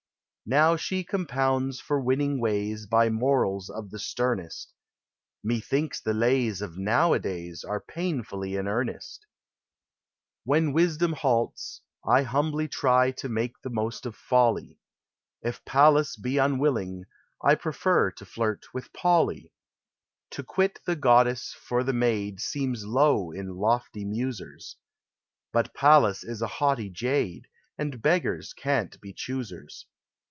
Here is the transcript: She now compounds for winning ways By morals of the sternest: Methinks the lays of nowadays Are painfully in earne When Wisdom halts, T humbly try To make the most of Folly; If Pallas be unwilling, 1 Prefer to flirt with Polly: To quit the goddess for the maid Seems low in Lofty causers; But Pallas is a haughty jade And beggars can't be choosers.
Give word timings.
She 0.43 0.55
now 0.57 0.75
compounds 1.07 1.79
for 1.79 2.01
winning 2.01 2.41
ways 2.41 2.85
By 2.85 3.07
morals 3.09 3.69
of 3.69 3.89
the 3.89 3.99
sternest: 3.99 4.73
Methinks 5.41 6.01
the 6.01 6.13
lays 6.13 6.61
of 6.61 6.77
nowadays 6.77 7.63
Are 7.63 7.79
painfully 7.79 8.55
in 8.57 8.67
earne 8.67 8.99
When 10.43 10.73
Wisdom 10.73 11.13
halts, 11.13 11.79
T 12.05 12.23
humbly 12.23 12.67
try 12.67 13.11
To 13.11 13.29
make 13.29 13.61
the 13.61 13.69
most 13.69 14.05
of 14.05 14.13
Folly; 14.17 14.77
If 15.41 15.63
Pallas 15.63 16.17
be 16.17 16.37
unwilling, 16.37 17.05
1 17.39 17.55
Prefer 17.59 18.11
to 18.11 18.25
flirt 18.25 18.65
with 18.73 18.91
Polly: 18.91 19.53
To 20.31 20.43
quit 20.43 20.81
the 20.85 20.97
goddess 20.97 21.53
for 21.53 21.81
the 21.85 21.93
maid 21.93 22.41
Seems 22.41 22.85
low 22.85 23.31
in 23.31 23.55
Lofty 23.55 24.03
causers; 24.03 24.75
But 25.53 25.73
Pallas 25.73 26.25
is 26.25 26.41
a 26.41 26.47
haughty 26.59 26.89
jade 26.89 27.47
And 27.77 28.01
beggars 28.01 28.51
can't 28.51 28.99
be 28.99 29.13
choosers. 29.13 29.85